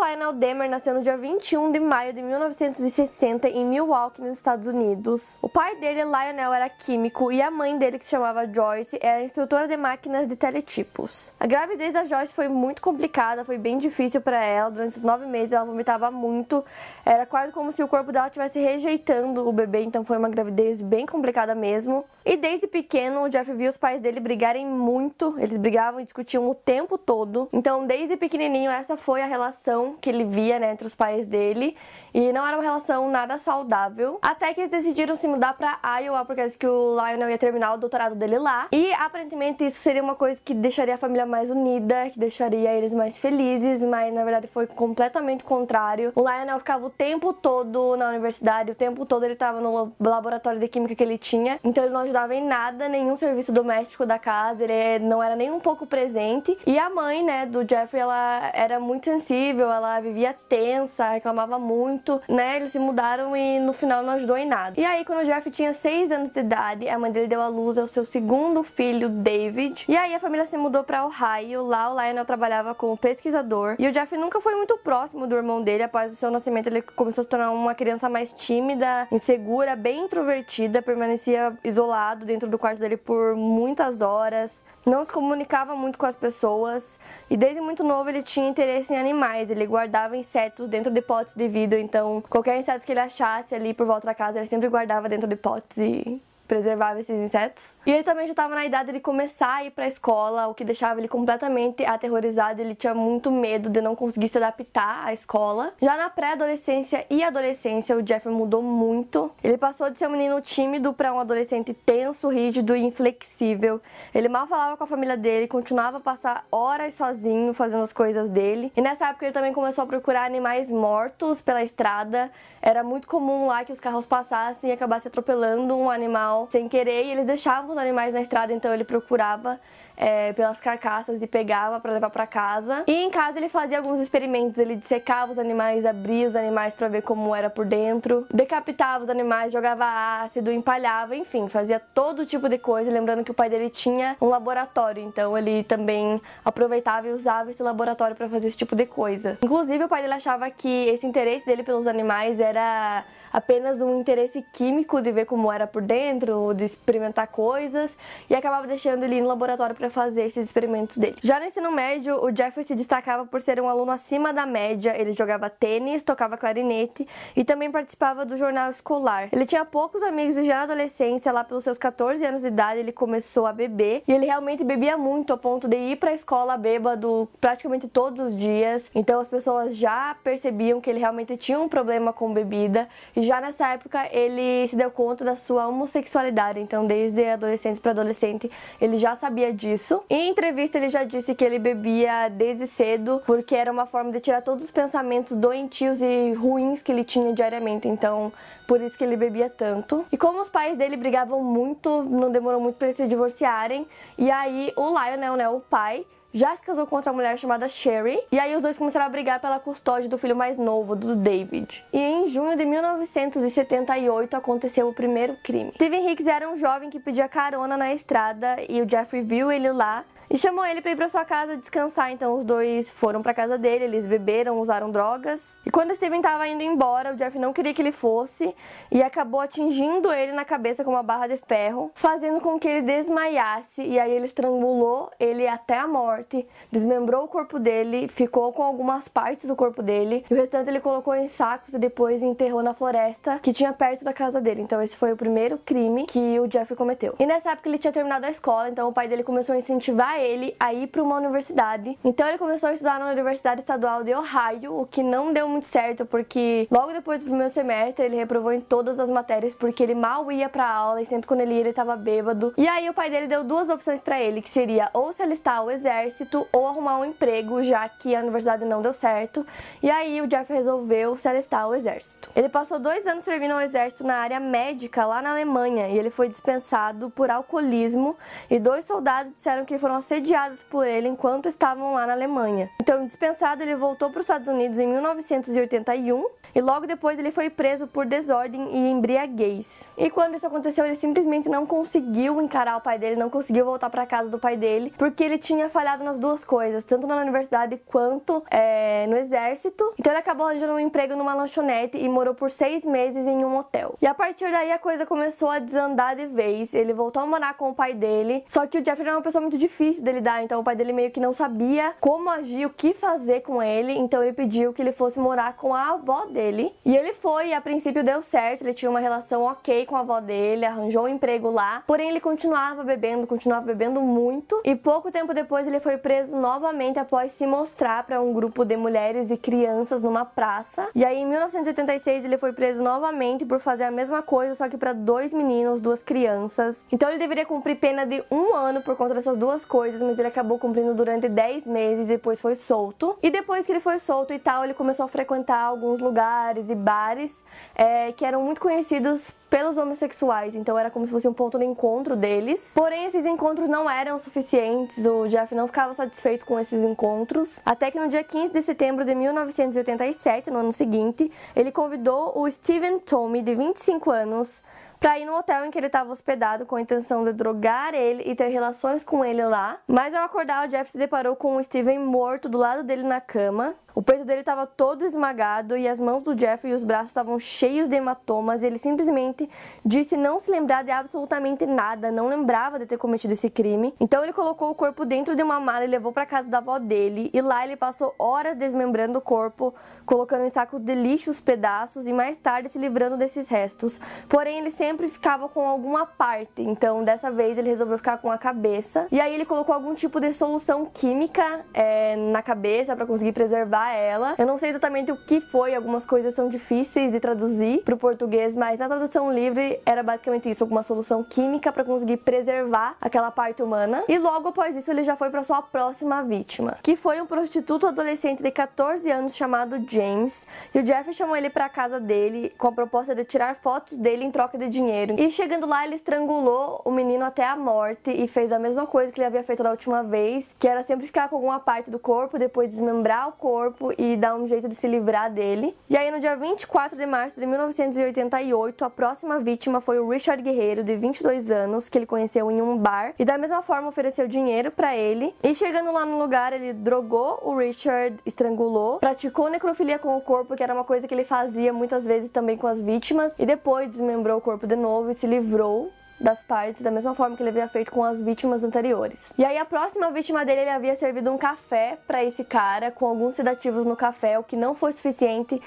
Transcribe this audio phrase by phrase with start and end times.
[0.00, 5.38] Lionel Dahmer nasceu no dia 21 de maio de 1960 em Milwaukee, nos Estados Unidos.
[5.42, 9.22] O pai dele, Lionel, era químico e a mãe dele, que se chamava Joyce, era
[9.22, 11.34] instrutora de máquinas de teletipos.
[11.38, 14.70] A gravidez da Joyce foi muito complicada, foi bem difícil para ela.
[14.70, 16.64] Durante os nove meses ela vomitava muito,
[17.04, 20.80] era quase como se o corpo dela estivesse rejeitando o bebê, então foi uma gravidez
[20.80, 22.06] bem complicada mesmo.
[22.24, 26.48] E desde pequeno, o Jeffrey viu os pais dele brigarem muito, eles brigavam e discutiam
[26.48, 27.50] o tempo todo.
[27.52, 31.76] Então, desde pequenininho, essa foi a relação que ele via né, entre os pais dele
[32.12, 34.18] e não era uma relação nada saudável.
[34.22, 37.78] Até que eles decidiram se mudar pra Iowa, porque que o Lionel ia terminar o
[37.78, 38.68] doutorado dele lá.
[38.72, 42.92] E aparentemente isso seria uma coisa que deixaria a família mais unida, que deixaria eles
[42.92, 46.12] mais felizes, mas na verdade foi completamente contrário.
[46.14, 50.58] O Lionel ficava o tempo todo na universidade, o tempo todo ele estava no laboratório
[50.58, 54.18] de química que ele tinha, então ele não ajudava em nada, nenhum serviço doméstico da
[54.18, 56.58] casa, ele não era nem um pouco presente.
[56.66, 61.80] E a mãe, né, do Jeffrey, ela era muito sensível, ela vivia tensa, reclamava muito
[61.80, 62.56] muito, né?
[62.56, 64.80] Eles se mudaram e no final não ajudou em nada.
[64.80, 67.48] E aí, quando o Jeff tinha 6 anos de idade, a mãe dele deu à
[67.48, 69.84] luz ao seu segundo filho, David.
[69.88, 71.62] E aí a família se mudou para Ohio.
[71.62, 73.76] Lá o Lionel trabalhava como pesquisador.
[73.78, 75.82] E o Jeff nunca foi muito próximo do irmão dele.
[75.82, 80.04] Após o seu nascimento, ele começou a se tornar uma criança mais tímida, insegura, bem
[80.04, 86.06] introvertida, permanecia isolado dentro do quarto dele por muitas horas não se comunicava muito com
[86.06, 86.98] as pessoas
[87.28, 89.50] e desde muito novo ele tinha interesse em animais.
[89.50, 93.74] Ele guardava insetos dentro de potes de vidro, então qualquer inseto que ele achasse ali
[93.74, 96.20] por volta da casa ele sempre guardava dentro de potes e
[96.50, 97.76] preservava esses insetos.
[97.86, 100.54] E ele também já estava na idade de começar a ir para a escola, o
[100.54, 102.60] que deixava ele completamente aterrorizado.
[102.60, 105.72] Ele tinha muito medo de não conseguir se adaptar à escola.
[105.80, 109.30] Já na pré-adolescência e adolescência, o Jeffrey mudou muito.
[109.44, 113.80] Ele passou de ser um menino tímido para um adolescente tenso, rígido e inflexível.
[114.12, 118.28] Ele mal falava com a família dele, continuava a passar horas sozinho fazendo as coisas
[118.28, 118.72] dele.
[118.76, 122.28] E nessa época ele também começou a procurar animais mortos pela estrada.
[122.60, 127.04] Era muito comum lá que os carros passassem e acabassem atropelando um animal sem querer
[127.04, 129.58] e eles deixavam os animais na estrada, então ele procurava
[130.00, 132.84] é, pelas carcaças e pegava para levar para casa.
[132.86, 136.88] E em casa ele fazia alguns experimentos, ele dissecava os animais, abria os animais para
[136.88, 139.84] ver como era por dentro, decapitava os animais, jogava
[140.22, 142.90] ácido, empalhava, enfim, fazia todo tipo de coisa.
[142.90, 147.62] Lembrando que o pai dele tinha um laboratório, então ele também aproveitava e usava esse
[147.62, 149.38] laboratório para fazer esse tipo de coisa.
[149.42, 154.44] Inclusive o pai dele achava que esse interesse dele pelos animais era apenas um interesse
[154.52, 157.90] químico de ver como era por dentro, de experimentar coisas,
[158.28, 161.16] e acabava deixando ele no laboratório para fazer esses experimentos dele.
[161.20, 164.94] Já no ensino médio, o Jeffrey se destacava por ser um aluno acima da média,
[164.96, 169.28] ele jogava tênis, tocava clarinete e também participava do jornal escolar.
[169.32, 172.80] Ele tinha poucos amigos e já na adolescência, lá pelos seus 14 anos de idade,
[172.80, 176.14] ele começou a beber e ele realmente bebia muito, a ponto de ir para a
[176.14, 178.84] escola bêbado praticamente todos os dias.
[178.94, 182.88] Então as pessoas já percebiam que ele realmente tinha um problema com bebida
[183.22, 188.50] já nessa época ele se deu conta da sua homossexualidade, então desde adolescente para adolescente
[188.80, 190.02] ele já sabia disso.
[190.08, 194.20] Em entrevista ele já disse que ele bebia desde cedo porque era uma forma de
[194.20, 198.32] tirar todos os pensamentos doentios e ruins que ele tinha diariamente, então
[198.66, 200.04] por isso que ele bebia tanto.
[200.12, 203.86] E como os pais dele brigavam muito, não demorou muito para eles se divorciarem,
[204.16, 208.18] e aí o Lionel, né, o pai, já se casou com outra mulher chamada Sherry,
[208.30, 211.84] e aí os dois começaram a brigar pela custódia do filho mais novo, do David.
[211.92, 215.72] E em junho de 1978 aconteceu o primeiro crime.
[215.74, 219.70] Steven Hicks era um jovem que pedia carona na estrada e o Jeffrey viu ele
[219.72, 222.12] lá e chamou ele para ir para sua casa descansar.
[222.12, 225.58] Então os dois foram para casa dele, eles beberam, usaram drogas.
[225.66, 228.54] E quando Steven estava indo embora, o Jeff não queria que ele fosse
[228.92, 232.82] e acabou atingindo ele na cabeça com uma barra de ferro, fazendo com que ele
[232.82, 238.62] desmaiasse e aí ele estrangulou ele até a morte, desmembrou o corpo dele, ficou com
[238.62, 242.62] algumas partes do corpo dele e o restante ele colocou em sacos e depois enterrou
[242.62, 244.62] na floresta que tinha perto da casa dele.
[244.62, 247.16] Então esse foi o primeiro crime que o Jeff cometeu.
[247.18, 250.19] E nessa época ele tinha terminado a escola, então o pai dele começou a incentivar
[250.20, 251.98] ele a ir para uma universidade.
[252.04, 255.66] Então ele começou a estudar na Universidade Estadual de Ohio, o que não deu muito
[255.66, 259.94] certo porque logo depois do primeiro semestre ele reprovou em todas as matérias porque ele
[259.94, 262.52] mal ia para aula e sempre quando ele ia ele estava bêbado.
[262.56, 265.58] E aí o pai dele deu duas opções para ele, que seria ou se alistar
[265.58, 269.46] ao exército ou arrumar um emprego, já que a universidade não deu certo.
[269.82, 272.30] E aí o Jeff resolveu se alistar ao exército.
[272.34, 276.10] Ele passou dois anos servindo ao exército na área médica lá na Alemanha e ele
[276.10, 278.16] foi dispensado por alcoolismo
[278.50, 282.68] e dois soldados disseram que foram assediados por ele enquanto estavam lá na Alemanha.
[282.80, 287.48] Então, dispensado, ele voltou para os Estados Unidos em 1981 e logo depois ele foi
[287.48, 289.92] preso por desordem e embriaguez.
[289.96, 293.88] E quando isso aconteceu, ele simplesmente não conseguiu encarar o pai dele, não conseguiu voltar
[293.88, 297.80] para casa do pai dele, porque ele tinha falhado nas duas coisas, tanto na universidade
[297.86, 299.94] quanto é, no exército.
[299.96, 303.56] Então ele acabou arranjando um emprego numa lanchonete e morou por seis meses em um
[303.56, 303.94] hotel.
[304.02, 306.74] E a partir daí a coisa começou a desandar de vez.
[306.74, 309.40] Ele voltou a morar com o pai dele, só que o Jeffrey era uma pessoa
[309.40, 312.70] muito difícil de lidar, então o pai dele meio que não sabia como agir, o
[312.70, 316.74] que fazer com ele, então ele pediu que ele fosse morar com a avó dele.
[316.84, 320.00] E ele foi, e a princípio deu certo, ele tinha uma relação ok com a
[320.00, 325.10] avó dele, arranjou um emprego lá, porém ele continuava bebendo, continuava bebendo muito, e pouco
[325.10, 329.36] tempo depois ele foi preso novamente após se mostrar para um grupo de mulheres e
[329.36, 330.88] crianças numa praça.
[330.94, 334.76] E aí em 1986 ele foi preso novamente por fazer a mesma coisa, só que
[334.76, 336.84] para dois meninos, duas crianças.
[336.90, 340.28] Então ele deveria cumprir pena de um ano por conta dessas duas coisas, mas ele
[340.28, 343.18] acabou cumprindo durante 10 meses e depois foi solto.
[343.22, 346.74] E depois que ele foi solto e tal, ele começou a frequentar alguns lugares e
[346.74, 347.42] bares
[347.74, 351.64] é, que eram muito conhecidos pelos homossexuais, então era como se fosse um ponto de
[351.64, 352.70] encontro deles.
[352.72, 357.90] Porém, esses encontros não eram suficientes, o Jeff não ficava satisfeito com esses encontros, até
[357.90, 363.00] que no dia 15 de setembro de 1987, no ano seguinte, ele convidou o Steven
[363.00, 364.62] Tommy, de 25 anos,
[365.00, 368.22] para ir no hotel em que ele estava hospedado com a intenção de drogar ele
[368.26, 369.78] e ter relações com ele lá.
[369.88, 373.18] Mas ao acordar, o Jeff se deparou com o Steven morto do lado dele na
[373.18, 373.74] cama.
[373.94, 377.38] O peito dele estava todo esmagado e as mãos do Jeff e os braços estavam
[377.38, 378.62] cheios de hematomas.
[378.62, 379.48] Ele simplesmente
[379.84, 383.92] disse não se lembrar de absolutamente nada, não lembrava de ter cometido esse crime.
[383.98, 386.78] Então ele colocou o corpo dentro de uma mala e levou para casa da avó
[386.78, 387.30] dele.
[387.32, 389.74] E lá ele passou horas desmembrando o corpo,
[390.06, 393.98] colocando em sacos de lixo os pedaços e mais tarde se livrando desses restos.
[394.28, 396.62] Porém, ele sempre ficava com alguma parte.
[396.62, 399.06] Então dessa vez ele resolveu ficar com a cabeça.
[399.10, 403.92] E aí ele colocou algum tipo de solução química é, na cabeça para conseguir preservar
[403.92, 404.34] ela.
[404.38, 407.98] Eu não sei exatamente o que foi, algumas coisas são difíceis de traduzir para o
[407.98, 413.30] português, mas na tradução livre era basicamente isso, alguma solução química para conseguir preservar aquela
[413.30, 414.04] parte humana.
[414.08, 417.86] E logo após isso ele já foi para sua próxima vítima, que foi um prostituto
[417.86, 420.46] adolescente de 14 anos chamado James.
[420.74, 424.24] E o Jeffrey chamou ele para casa dele com a proposta de tirar fotos dele
[424.24, 424.79] em troca de dinheiro.
[425.18, 429.12] E chegando lá ele estrangulou o menino até a morte e fez a mesma coisa
[429.12, 431.98] que ele havia feito da última vez, que era sempre ficar com alguma parte do
[431.98, 435.76] corpo, depois desmembrar o corpo corpo e dar um jeito de se livrar dele.
[435.88, 440.42] E aí, no dia 24 de março de 1988, a próxima vítima foi o Richard
[440.42, 444.26] Guerreiro, de 22 anos, que ele conheceu em um bar e da mesma forma ofereceu
[444.28, 445.34] dinheiro para ele.
[445.42, 450.56] E chegando lá no lugar, ele drogou o Richard, estrangulou, praticou necrofilia com o corpo,
[450.56, 453.90] que era uma coisa que ele fazia muitas vezes também com as vítimas, e depois
[453.90, 457.48] desmembrou o corpo de novo e se livrou das partes da mesma forma que ele
[457.48, 459.32] havia feito com as vítimas anteriores.
[459.38, 463.06] E aí a próxima vítima dele ele havia servido um café para esse cara com
[463.06, 465.60] alguns sedativos no café, o que não foi suficiente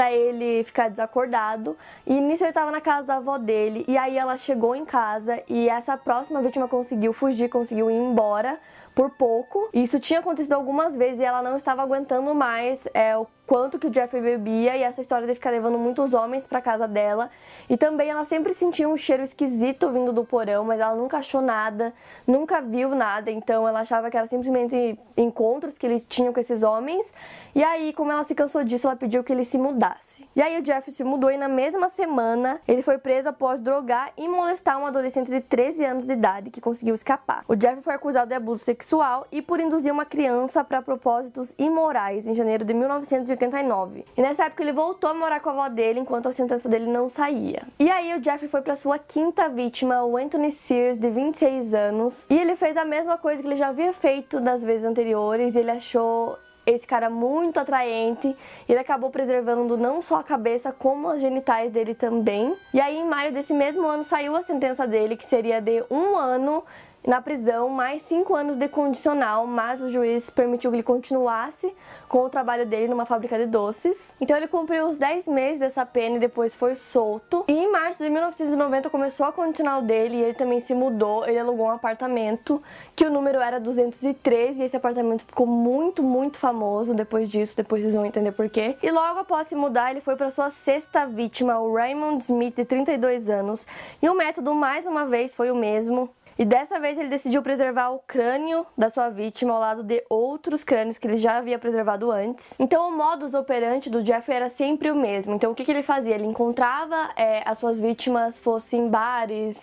[0.00, 1.76] para ele ficar desacordado.
[2.06, 3.84] E nisso ele estava na casa da avó dele.
[3.86, 8.58] E aí ela chegou em casa e essa próxima vítima conseguiu fugir, conseguiu ir embora
[8.94, 9.68] por pouco.
[9.74, 13.88] Isso tinha acontecido algumas vezes e ela não estava aguentando mais é, o quanto que
[13.88, 17.28] o Jeffrey bebia e essa história de ficar levando muitos homens para casa dela.
[17.68, 21.42] E também ela sempre sentia um cheiro esquisito vindo do porão, mas ela nunca achou
[21.42, 21.92] nada,
[22.28, 26.62] nunca viu nada, então ela achava que era simplesmente encontros que ele tinha com esses
[26.62, 27.12] homens.
[27.52, 29.89] E aí, como ela se cansou disso, ela pediu que ele se mudasse.
[30.36, 34.12] E aí o Jeffrey se mudou e na mesma semana ele foi preso após drogar
[34.16, 37.44] e molestar um adolescente de 13 anos de idade que conseguiu escapar.
[37.48, 42.28] O Jeffrey foi acusado de abuso sexual e por induzir uma criança para propósitos imorais
[42.28, 44.04] em janeiro de 1980 1989.
[44.16, 46.86] E nessa época ele voltou a morar com a avó dele enquanto a sentença dele
[46.86, 47.62] não saía.
[47.78, 52.26] E aí o Jeffrey foi para sua quinta vítima, o Anthony Sears, de 26 anos,
[52.28, 55.54] e ele fez a mesma coisa que ele já havia feito nas vezes anteriores.
[55.54, 56.38] Ele achou
[56.72, 58.36] esse cara muito atraente.
[58.68, 62.56] Ele acabou preservando não só a cabeça, como as genitais dele também.
[62.72, 66.16] E aí, em maio desse mesmo ano, saiu a sentença dele, que seria de um
[66.16, 66.64] ano
[67.06, 71.74] na prisão, mais cinco anos de condicional, mas o juiz permitiu que ele continuasse
[72.08, 74.16] com o trabalho dele numa fábrica de doces.
[74.20, 77.44] Então ele cumpriu os 10 meses dessa pena e depois foi solto.
[77.48, 81.26] E em março de 1990 começou a condicional dele e ele também se mudou.
[81.26, 82.62] Ele alugou um apartamento
[82.94, 87.56] que o número era 213 e esse apartamento ficou muito, muito famoso depois disso.
[87.56, 88.76] Depois vocês vão entender porquê.
[88.82, 92.64] E logo após se mudar, ele foi para sua sexta vítima, o Raymond Smith, de
[92.64, 93.66] 32 anos.
[94.02, 96.10] E o método, mais uma vez, foi o mesmo.
[96.40, 100.64] E dessa vez ele decidiu preservar o crânio da sua vítima ao lado de outros
[100.64, 102.54] crânios que ele já havia preservado antes.
[102.58, 105.34] Então o modus operandi do Jeffrey era sempre o mesmo.
[105.34, 106.14] Então o que, que ele fazia?
[106.14, 109.54] Ele encontrava é, as suas vítimas, fossem em bares,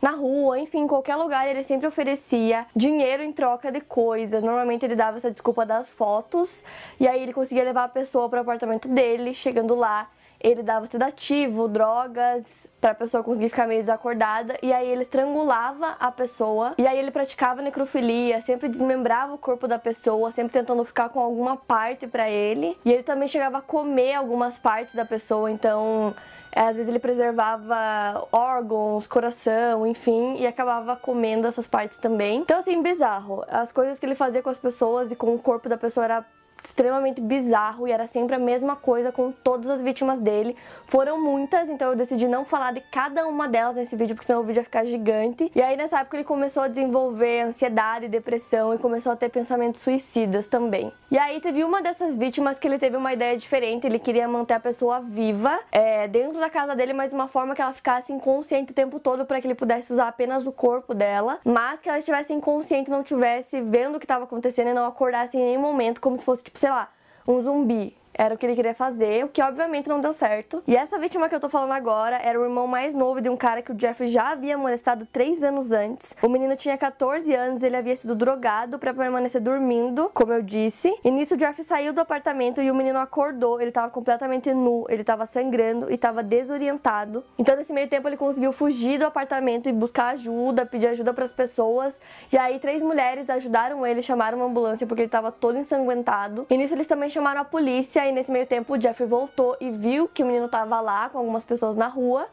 [0.00, 4.42] na rua, enfim, em qualquer lugar, ele sempre oferecia dinheiro em troca de coisas.
[4.42, 6.64] Normalmente ele dava essa desculpa das fotos
[6.98, 9.34] e aí ele conseguia levar a pessoa para o apartamento dele.
[9.34, 10.08] Chegando lá,
[10.42, 12.44] ele dava sedativo, drogas,
[12.82, 16.98] para a pessoa conseguir ficar meio desacordada e aí ele estrangulava a pessoa e aí
[16.98, 22.08] ele praticava necrofilia, sempre desmembrava o corpo da pessoa, sempre tentando ficar com alguma parte
[22.08, 22.76] para ele.
[22.84, 26.12] E ele também chegava a comer algumas partes da pessoa, então
[26.50, 32.40] é, às vezes ele preservava órgãos, coração, enfim, e acabava comendo essas partes também.
[32.40, 33.44] Então, assim, bizarro.
[33.48, 36.26] As coisas que ele fazia com as pessoas e com o corpo da pessoa era
[36.64, 40.56] extremamente bizarro e era sempre a mesma coisa com todas as vítimas dele.
[40.86, 44.40] Foram muitas, então eu decidi não falar de cada uma delas nesse vídeo, porque senão
[44.40, 45.50] o vídeo ia ficar gigante.
[45.54, 49.80] E aí nessa época ele começou a desenvolver ansiedade, depressão e começou a ter pensamentos
[49.80, 50.92] suicidas também.
[51.10, 54.54] E aí teve uma dessas vítimas que ele teve uma ideia diferente, ele queria manter
[54.54, 58.12] a pessoa viva é, dentro da casa dele, mas de uma forma que ela ficasse
[58.12, 61.88] inconsciente o tempo todo para que ele pudesse usar apenas o corpo dela, mas que
[61.88, 65.60] ela estivesse inconsciente, não tivesse vendo o que estava acontecendo e não acordasse em nenhum
[65.60, 66.92] momento, como se fosse tipo, sei lá,
[67.26, 67.96] um zumbi.
[68.14, 70.62] Era o que ele queria fazer, o que obviamente não deu certo.
[70.66, 73.36] E essa vítima que eu tô falando agora era o irmão mais novo de um
[73.36, 76.14] cara que o Jeffrey já havia molestado três anos antes.
[76.22, 80.94] O menino tinha 14 anos, ele havia sido drogado para permanecer dormindo, como eu disse.
[81.02, 83.60] E nisso o Jeffrey saiu do apartamento e o menino acordou.
[83.60, 87.24] Ele tava completamente nu, ele tava sangrando e tava desorientado.
[87.38, 91.24] Então nesse meio tempo ele conseguiu fugir do apartamento e buscar ajuda, pedir ajuda para
[91.24, 91.98] as pessoas.
[92.30, 96.46] E aí três mulheres ajudaram ele, chamaram uma ambulância porque ele tava todo ensanguentado.
[96.50, 99.70] E nisso eles também chamaram a polícia aí nesse meio tempo o Jeffrey voltou e
[99.70, 102.26] viu que o menino tava lá com algumas pessoas na rua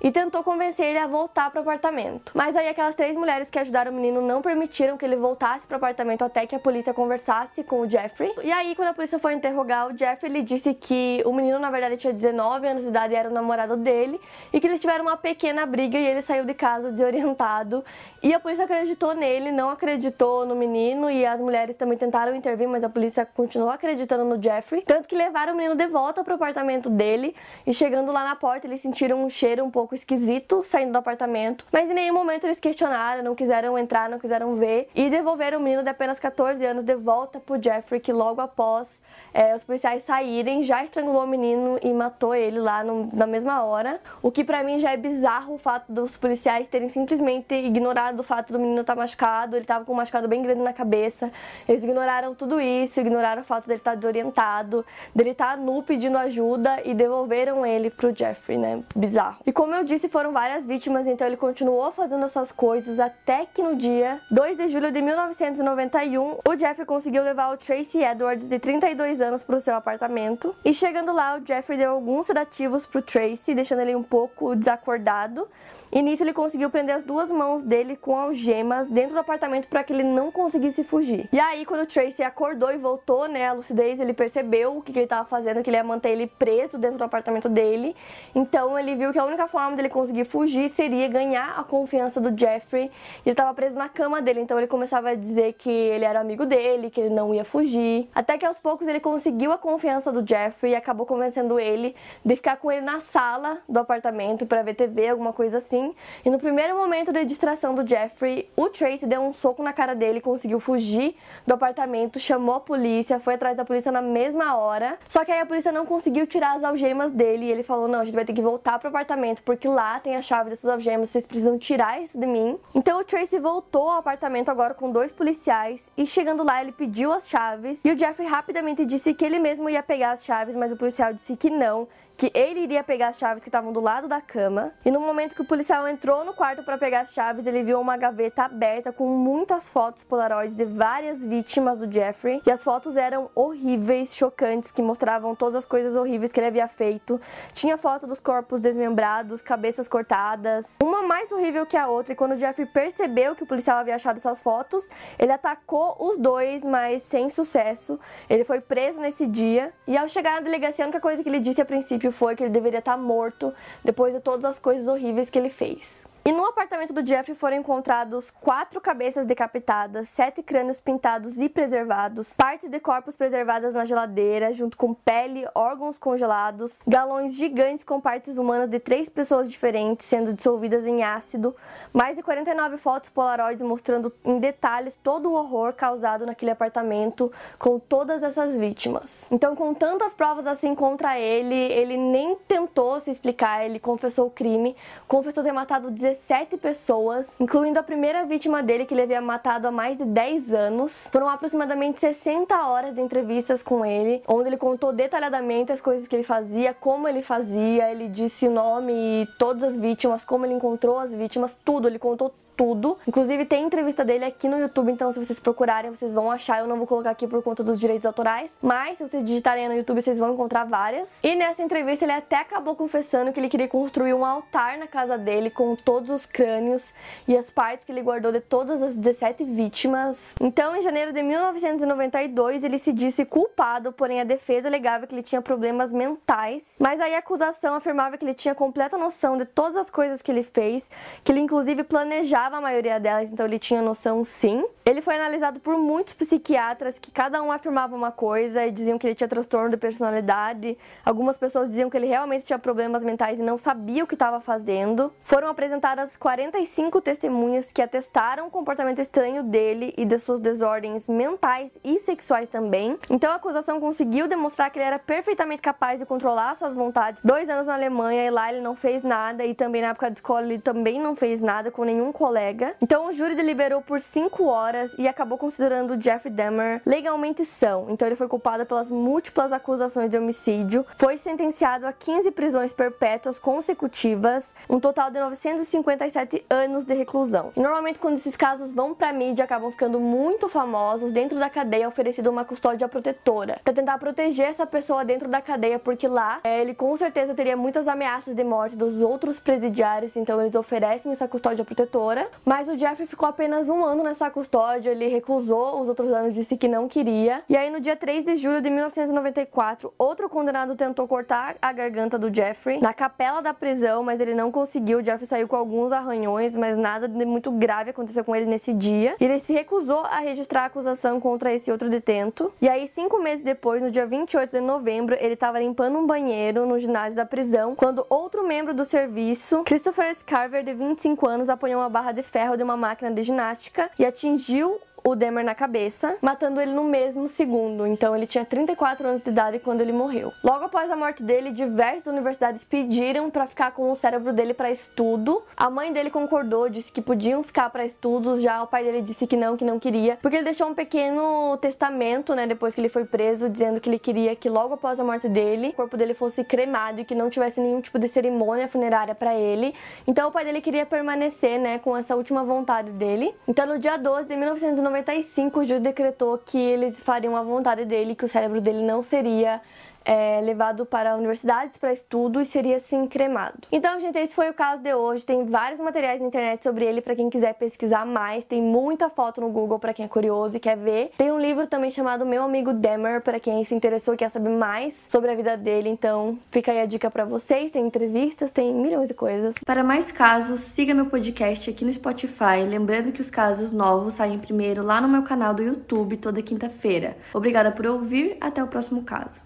[0.00, 2.32] e tentou convencer ele a voltar para o apartamento.
[2.34, 5.74] Mas aí aquelas três mulheres que ajudaram o menino não permitiram que ele voltasse para
[5.74, 8.32] o apartamento até que a polícia conversasse com o Jeffrey.
[8.42, 11.70] E aí quando a polícia foi interrogar o Jeffrey, ele disse que o menino na
[11.70, 14.20] verdade tinha 19 anos de idade e era o namorado dele
[14.52, 17.84] e que eles tiveram uma pequena briga e ele saiu de casa desorientado.
[18.22, 22.68] E a polícia acreditou nele, não acreditou no menino e as mulheres também tentaram intervir,
[22.68, 26.32] mas a polícia continuou acreditando no Jeffrey, tanto que levaram o menino de volta para
[26.32, 27.34] o apartamento dele
[27.66, 30.98] e chegando lá na porta eles sentiram um cheiro um pouco pouco esquisito saindo do
[30.98, 35.60] apartamento, mas em nenhum momento eles questionaram, não quiseram entrar, não quiseram ver e devolveram
[35.60, 38.88] o menino de apenas 14 anos de volta pro Jeffrey, que logo após
[39.32, 43.62] é, os policiais saírem já estrangulou o menino e matou ele lá no, na mesma
[43.62, 44.00] hora.
[44.20, 48.24] O que para mim já é bizarro o fato dos policiais terem simplesmente ignorado o
[48.24, 51.30] fato do menino estar tá machucado, ele tava com um machucado bem grande na cabeça.
[51.68, 55.80] Eles ignoraram tudo isso, ignoraram o fato dele estar tá desorientado, dele estar tá nu
[55.82, 58.82] pedindo ajuda e devolveram ele pro Jeffrey, né?
[58.96, 59.36] Bizarro.
[59.46, 63.62] E como eu disse, foram várias vítimas, então ele continuou fazendo essas coisas até que
[63.62, 68.58] no dia 2 de julho de 1991, o Jeffrey conseguiu levar o Tracy Edwards, de
[68.58, 70.54] 32 anos, para o seu apartamento.
[70.64, 75.48] E chegando lá, o Jeffrey deu alguns sedativos pro Tracy, deixando ele um pouco desacordado.
[75.92, 79.84] E nisso ele conseguiu prender as duas mãos dele com algemas dentro do apartamento para
[79.84, 81.28] que ele não conseguisse fugir.
[81.32, 84.92] E aí, quando o Tracy acordou e voltou, né, a lucidez, ele percebeu o que,
[84.92, 87.94] que ele estava fazendo, que ele ia manter ele preso dentro do apartamento dele.
[88.34, 92.20] Então ele viu que a única forma forma dele conseguir fugir seria ganhar a confiança
[92.20, 92.84] do Jeffrey.
[93.24, 96.46] Ele estava preso na cama dele, então ele começava a dizer que ele era amigo
[96.46, 98.08] dele, que ele não ia fugir.
[98.14, 102.36] Até que aos poucos ele conseguiu a confiança do Jeffrey e acabou convencendo ele de
[102.36, 105.92] ficar com ele na sala do apartamento para ver TV, alguma coisa assim.
[106.24, 109.94] E no primeiro momento de distração do Jeffrey, o Tracy deu um soco na cara
[109.94, 114.96] dele, conseguiu fugir do apartamento, chamou a polícia, foi atrás da polícia na mesma hora.
[115.08, 118.00] Só que aí a polícia não conseguiu tirar as algemas dele e ele falou: "Não,
[118.00, 121.10] a gente vai ter que voltar pro apartamento porque lá tem a chave dessas algemas,
[121.10, 122.58] vocês precisam tirar isso de mim".
[122.74, 127.12] Então o Tracy voltou ao apartamento agora com dois policiais e chegando lá ele pediu
[127.12, 130.72] as chaves e o Jeffrey rapidamente disse que ele mesmo ia pegar as chaves, mas
[130.72, 134.08] o policial disse que não, que ele iria pegar as chaves que estavam do lado
[134.08, 134.72] da cama.
[134.84, 137.80] E no momento que o policial entrou no quarto para pegar as chaves, ele viu
[137.80, 142.40] uma gaveta aberta com muitas fotos polaroids de várias vítimas do Jeffrey.
[142.46, 146.68] E as fotos eram horríveis, chocantes, que mostravam todas as coisas horríveis que ele havia
[146.68, 147.20] feito.
[147.52, 152.14] Tinha foto dos corpos desmembrados, cabeças cortadas, uma mais horrível que a outra.
[152.14, 156.16] E quando o Jeffrey percebeu que o policial havia achado essas fotos, ele atacou os
[156.16, 158.00] dois, mas sem sucesso.
[158.28, 159.72] Ele foi preso nesse dia.
[159.86, 162.42] E ao chegar na delegacia, a única coisa que ele disse a princípio foi que
[162.42, 163.52] ele deveria estar morto
[163.84, 166.06] depois de todas as coisas horríveis que ele fez.
[166.26, 172.34] E no apartamento do Jeffrey foram encontrados quatro cabeças decapitadas, sete crânios pintados e preservados,
[172.36, 178.38] partes de corpos preservadas na geladeira, junto com pele, órgãos congelados, galões gigantes com partes
[178.38, 181.54] humanas de três pessoas diferentes sendo dissolvidas em ácido,
[181.92, 187.78] mais de 49 fotos polaroids mostrando em detalhes todo o horror causado naquele apartamento com
[187.78, 189.30] todas essas vítimas.
[189.30, 194.30] Então, com tantas provas assim contra ele, ele nem tentou se explicar, ele confessou o
[194.30, 194.76] crime,
[195.06, 199.66] confessou ter matado 16 17 pessoas, incluindo a primeira vítima dele que ele havia matado
[199.66, 201.08] há mais de 10 anos.
[201.10, 206.14] Foram aproximadamente 60 horas de entrevistas com ele, onde ele contou detalhadamente as coisas que
[206.14, 210.54] ele fazia, como ele fazia, ele disse o nome e todas as vítimas, como ele
[210.54, 212.98] encontrou as vítimas, tudo, ele contou tudo.
[213.06, 216.60] Inclusive tem entrevista dele aqui no YouTube, então se vocês procurarem, vocês vão achar.
[216.60, 219.74] Eu não vou colocar aqui por conta dos direitos autorais, mas se vocês digitarem no
[219.74, 221.18] YouTube, vocês vão encontrar várias.
[221.22, 225.18] E nessa entrevista ele até acabou confessando que ele queria construir um altar na casa
[225.18, 226.94] dele com todos os crânios
[227.28, 230.34] e as partes que ele guardou de todas as 17 vítimas.
[230.40, 235.22] Então, em janeiro de 1992, ele se disse culpado, porém a defesa alegava que ele
[235.22, 239.76] tinha problemas mentais, mas aí a acusação afirmava que ele tinha completa noção de todas
[239.76, 240.88] as coisas que ele fez,
[241.22, 244.64] que ele inclusive planejava a maioria delas, então ele tinha noção sim.
[244.84, 249.06] Ele foi analisado por muitos psiquiatras que cada um afirmava uma coisa e diziam que
[249.06, 250.78] ele tinha transtorno de personalidade.
[251.04, 254.40] Algumas pessoas diziam que ele realmente tinha problemas mentais e não sabia o que estava
[254.40, 255.12] fazendo.
[255.24, 261.76] Foram apresentadas 45 testemunhas que atestaram o comportamento estranho dele e de suas desordens mentais
[261.82, 262.96] e sexuais também.
[263.10, 267.20] Então a acusação conseguiu demonstrar que ele era perfeitamente capaz de controlar suas vontades.
[267.24, 270.18] Dois anos na Alemanha e lá ele não fez nada e também na época de
[270.18, 272.74] escola ele também não fez nada com nenhum colega colega.
[272.82, 277.86] Então o júri deliberou por 5 horas e acabou considerando Jeffrey Dahmer legalmente são.
[277.88, 283.38] Então ele foi culpado pelas múltiplas acusações de homicídio, foi sentenciado a 15 prisões perpétuas
[283.38, 287.52] consecutivas, um total de 957 anos de reclusão.
[287.56, 291.88] E normalmente quando esses casos vão para mídia acabam ficando muito famosos, dentro da cadeia
[291.88, 296.60] oferecida uma custódia protetora para tentar proteger essa pessoa dentro da cadeia, porque lá é,
[296.60, 301.26] ele com certeza teria muitas ameaças de morte dos outros presidiários, então eles oferecem essa
[301.26, 306.12] custódia protetora mas o Jeffrey ficou apenas um ano nessa custódia, ele recusou os outros
[306.12, 307.42] anos, disse que não queria.
[307.48, 312.18] E aí, no dia 3 de julho de 1994, outro condenado tentou cortar a garganta
[312.18, 314.98] do Jeffrey na capela da prisão, mas ele não conseguiu.
[314.98, 318.72] O Jeffrey saiu com alguns arranhões, mas nada de muito grave aconteceu com ele nesse
[318.72, 319.16] dia.
[319.20, 322.52] E ele se recusou a registrar a acusação contra esse outro detento.
[322.60, 326.66] E aí, cinco meses depois, no dia 28 de novembro, ele estava limpando um banheiro
[326.66, 331.80] no ginásio da prisão, quando outro membro do serviço, Christopher Scarver, de 25 anos, apanhou
[331.80, 336.16] uma barra de ferro de uma máquina de ginástica e atingiu o Demer na cabeça,
[336.20, 337.86] matando ele no mesmo segundo.
[337.86, 340.32] Então ele tinha 34 anos de idade quando ele morreu.
[340.42, 344.68] Logo após a morte dele, diversas universidades pediram para ficar com o cérebro dele para
[344.68, 345.44] estudo.
[345.56, 349.28] A mãe dele concordou, disse que podiam ficar para estudos, já o pai dele disse
[349.28, 352.88] que não, que não queria, porque ele deixou um pequeno testamento, né, depois que ele
[352.88, 356.14] foi preso, dizendo que ele queria que logo após a morte dele, o corpo dele
[356.14, 359.72] fosse cremado e que não tivesse nenhum tipo de cerimônia funerária para ele.
[360.04, 363.32] Então o pai dele queria permanecer, né, com essa última vontade dele.
[363.46, 367.84] Então no dia 12 de 1990 95, o juiz decretou que eles fariam a vontade
[367.84, 369.60] dele, que o cérebro dele não seria
[370.06, 373.66] é, levado para universidades para estudo e seria assim cremado.
[373.72, 375.26] Então, gente, esse foi o caso de hoje.
[375.26, 378.44] Tem vários materiais na internet sobre ele para quem quiser pesquisar mais.
[378.44, 381.10] Tem muita foto no Google para quem é curioso e quer ver.
[381.18, 384.50] Tem um livro também chamado Meu Amigo Demer para quem se interessou e quer saber
[384.50, 385.88] mais sobre a vida dele.
[385.88, 387.70] Então, fica aí a dica para vocês.
[387.72, 389.54] Tem entrevistas, tem milhões de coisas.
[389.64, 392.64] Para mais casos, siga meu podcast aqui no Spotify.
[392.68, 397.16] Lembrando que os casos novos saem primeiro lá no meu canal do YouTube toda quinta-feira.
[397.34, 398.36] Obrigada por ouvir.
[398.40, 399.45] Até o próximo caso.